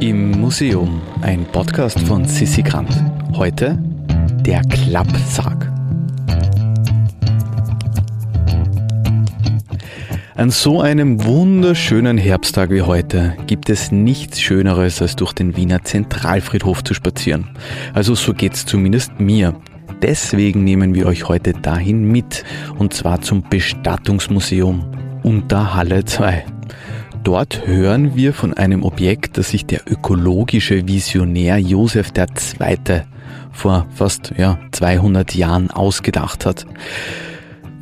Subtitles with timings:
[0.00, 2.90] Im Museum, ein Podcast von Sissi Grant.
[3.34, 3.78] Heute
[4.42, 5.72] der Klappsarg.
[10.34, 15.82] An so einem wunderschönen Herbsttag wie heute gibt es nichts Schöneres, als durch den Wiener
[15.82, 17.48] Zentralfriedhof zu spazieren.
[17.94, 19.58] Also so geht's zumindest mir.
[20.02, 22.44] Deswegen nehmen wir euch heute dahin mit,
[22.78, 24.84] und zwar zum Bestattungsmuseum
[25.22, 26.44] unter Halle 2.
[27.26, 33.02] Dort hören wir von einem Objekt, das sich der ökologische Visionär Josef II.
[33.50, 36.66] vor fast ja, 200 Jahren ausgedacht hat.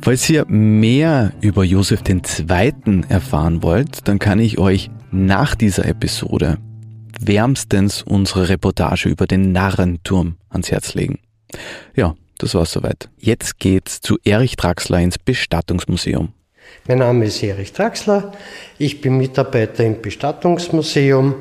[0.01, 3.03] Falls ihr mehr über Josef II.
[3.07, 6.57] erfahren wollt, dann kann ich euch nach dieser Episode
[7.19, 11.19] wärmstens unsere Reportage über den Narrenturm ans Herz legen.
[11.95, 13.11] Ja, das war's soweit.
[13.19, 16.34] Jetzt geht's zu Erich Draxler ins Bestattungsmuseum.
[16.87, 18.31] Mein Name ist Erich Draxler.
[18.77, 21.33] Ich bin Mitarbeiter im Bestattungsmuseum,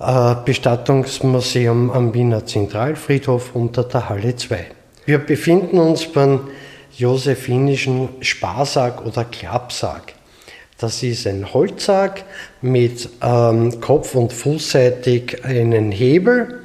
[0.00, 4.66] äh, Bestattungsmuseum am Wiener Zentralfriedhof unter der Halle 2.
[5.06, 6.48] Wir befinden uns beim
[6.96, 10.14] josephinischen Sparsarg oder Klappsarg.
[10.78, 12.24] Das ist ein Holzsarg
[12.60, 16.62] mit ähm, kopf- und fußseitig einen Hebel.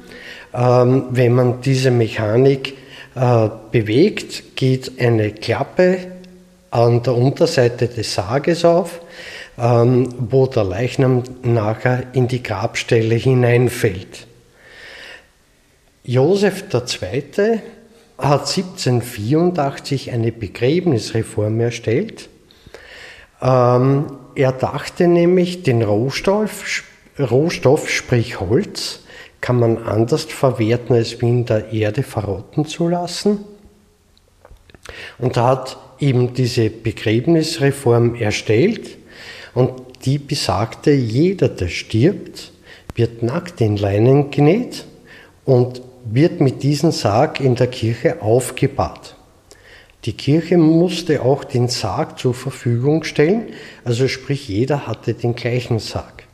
[0.52, 2.76] Ähm, wenn man diese Mechanik
[3.14, 5.98] äh, bewegt, geht eine Klappe
[6.70, 9.00] an der Unterseite des Sarges auf,
[9.58, 14.26] ähm, wo der Leichnam nachher in die Grabstelle hineinfällt.
[16.04, 17.60] Josef II
[18.18, 22.28] hat 1784 eine Begräbnisreform erstellt.
[23.42, 26.84] Ähm, er dachte nämlich, den Rohstoff,
[27.18, 29.00] Rohstoff, sprich Holz,
[29.40, 33.44] kann man anders verwerten, als wie in der Erde verrotten zu lassen.
[35.18, 38.96] Und er hat eben diese Begräbnisreform erstellt
[39.54, 39.72] und
[40.04, 42.52] die besagte, jeder, der stirbt,
[42.94, 44.84] wird nackt in Leinen genäht
[45.44, 49.16] und wird mit diesem Sarg in der Kirche aufgebahrt.
[50.06, 53.48] Die Kirche musste auch den Sarg zur Verfügung stellen,
[53.84, 56.24] also sprich jeder hatte den gleichen Sarg.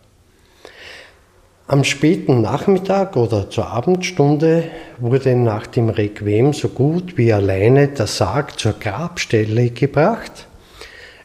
[1.69, 8.07] Am späten Nachmittag oder zur Abendstunde wurde nach dem Requiem so gut wie alleine der
[8.07, 10.47] Sarg zur Grabstelle gebracht,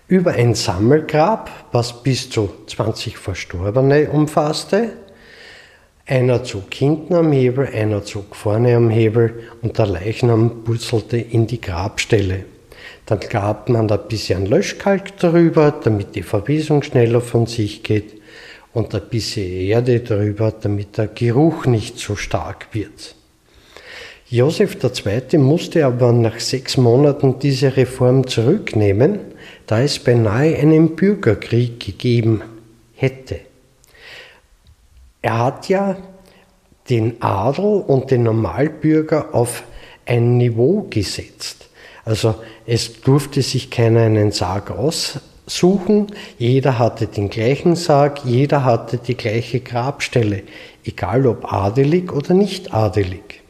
[0.07, 4.94] über ein Sammelgrab, was bis zu 20 Verstorbene umfasste,
[6.07, 11.46] einer zog hinten am Hebel, einer zog vorne am Hebel und der Leichnam purzelte in
[11.46, 12.46] die Grabstelle.
[13.06, 18.20] Dann gab man ein bisschen Löschkalk darüber, damit die Verwesung schneller von sich geht
[18.73, 23.15] und ein bisschen Erde darüber, damit der Geruch nicht so stark wird.
[24.29, 25.37] Josef II.
[25.39, 29.19] musste aber nach sechs Monaten diese Reform zurücknehmen,
[29.67, 32.41] da es beinahe einen Bürgerkrieg gegeben
[32.95, 33.41] hätte.
[35.21, 35.97] Er hat ja
[36.89, 39.63] den Adel und den Normalbürger auf
[40.05, 41.69] ein Niveau gesetzt.
[42.05, 44.71] Also es durfte sich keiner einen Sarg
[45.46, 46.07] aussuchen,
[46.38, 50.44] jeder hatte den gleichen Sarg, jeder hatte die gleiche Grabstelle,
[50.85, 53.41] egal ob adelig oder nicht adelig.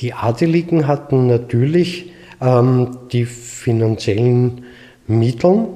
[0.00, 4.64] Die Adeligen hatten natürlich ähm, die finanziellen
[5.06, 5.66] Mittel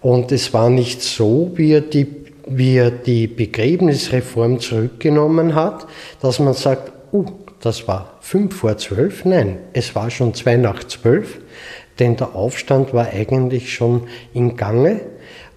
[0.00, 2.06] und es war nicht so, wie er die
[2.46, 5.86] wie er die Begräbnisreform zurückgenommen hat,
[6.22, 7.26] dass man sagt, uh,
[7.60, 9.24] das war fünf vor zwölf.
[9.24, 11.40] Nein, es war schon zwei nach zwölf,
[11.98, 14.02] denn der Aufstand war eigentlich schon
[14.34, 15.00] in Gange,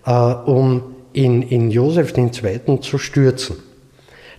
[0.05, 2.79] äh, um in, in Josef II.
[2.81, 3.57] zu stürzen.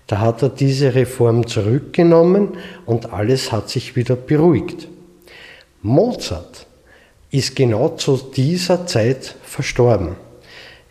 [0.06, 2.56] Da hat er diese Reform zurückgenommen
[2.86, 4.88] und alles hat sich wieder beruhigt.
[5.82, 6.66] Mozart
[7.30, 10.16] ist genau zu dieser Zeit verstorben.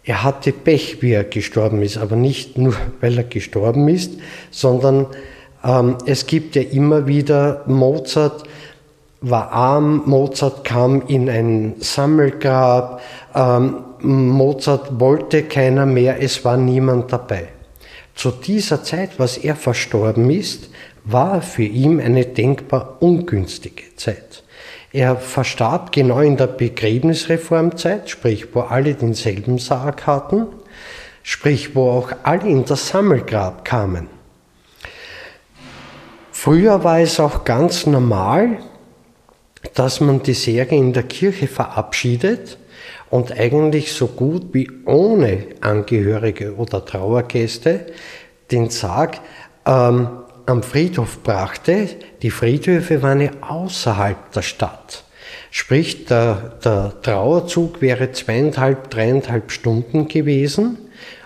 [0.04, 4.14] Er hatte Pech, wie er gestorben ist, aber nicht nur, weil er gestorben ist,
[4.52, 5.08] sondern
[5.64, 8.44] ähm, es gibt ja immer wieder, Mozart
[9.22, 13.02] war arm, Mozart kam in ein Sammelgrab,
[13.36, 17.50] ähm, Mozart wollte keiner mehr, es war niemand dabei.
[18.16, 20.70] Zu dieser Zeit, was er verstorben ist,
[21.04, 24.44] war für ihn eine denkbar ungünstige Zeit.
[24.92, 30.48] Er verstarb genau in der Begräbnisreformzeit, sprich, wo alle denselben Sarg hatten,
[31.24, 34.08] sprich, wo auch alle in das Sammelgrab kamen.
[36.32, 38.60] Früher war es auch ganz normal,
[39.74, 42.58] dass man die Serie in der Kirche verabschiedet
[43.10, 47.88] und eigentlich so gut wie ohne Angehörige oder Trauergäste
[48.52, 49.20] den Sarg
[49.66, 50.10] ähm,
[50.46, 51.88] am Friedhof brachte,
[52.22, 55.04] die Friedhöfe waren ja außerhalb der Stadt.
[55.52, 60.78] Sprich, der, der Trauerzug wäre zweieinhalb, dreieinhalb Stunden gewesen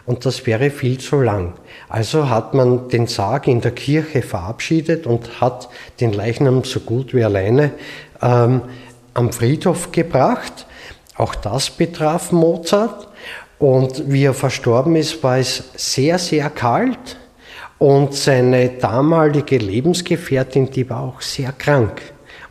[0.06, 1.54] und das wäre viel zu lang.
[1.90, 5.70] Also hat man den Sarg in der Kirche verabschiedet und hat
[6.00, 7.72] den Leichnam so gut wie alleine
[8.24, 8.62] ähm,
[9.14, 10.66] am Friedhof gebracht.
[11.16, 13.08] Auch das betraf Mozart.
[13.60, 17.18] Und wie er verstorben ist, war es sehr, sehr kalt.
[17.78, 22.02] Und seine damalige Lebensgefährtin, die war auch sehr krank.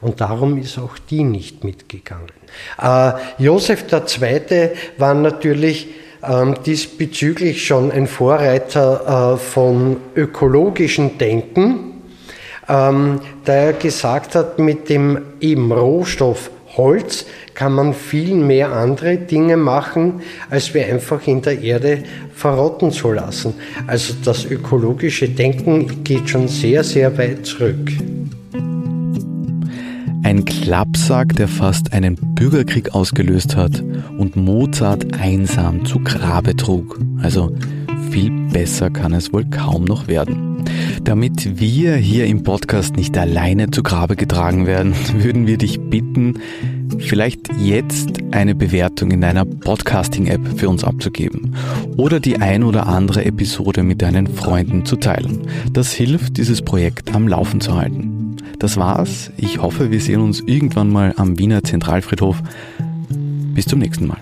[0.00, 2.28] Und darum ist auch die nicht mitgegangen.
[2.80, 4.70] Äh, Josef II.
[4.98, 5.88] war natürlich
[6.22, 11.91] ähm, diesbezüglich schon ein Vorreiter äh, von ökologischem Denken,
[12.68, 19.18] ähm, da er gesagt hat, mit dem eben Rohstoff Holz kann man viel mehr andere
[19.18, 22.02] Dinge machen, als wir einfach in der Erde
[22.34, 23.54] verrotten zu lassen.
[23.86, 27.90] Also das ökologische Denken geht schon sehr, sehr weit zurück.
[30.24, 33.82] Ein Klappsack, der fast einen Bürgerkrieg ausgelöst hat
[34.16, 36.98] und Mozart einsam zu Grabe trug.
[37.22, 37.54] Also
[38.10, 40.51] viel besser kann es wohl kaum noch werden.
[41.04, 46.38] Damit wir hier im Podcast nicht alleine zu Grabe getragen werden, würden wir dich bitten,
[46.98, 51.56] vielleicht jetzt eine Bewertung in deiner Podcasting-App für uns abzugeben
[51.96, 55.48] oder die ein oder andere Episode mit deinen Freunden zu teilen.
[55.72, 58.36] Das hilft, dieses Projekt am Laufen zu halten.
[58.60, 59.32] Das war's.
[59.36, 62.40] Ich hoffe, wir sehen uns irgendwann mal am Wiener Zentralfriedhof.
[63.54, 64.18] Bis zum nächsten Mal.